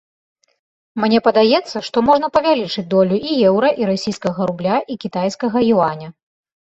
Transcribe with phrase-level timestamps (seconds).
[1.01, 6.07] Мне падаецца, што можна павялічыць долю і еўра, і расійскага рубля, і кітайскага юаня.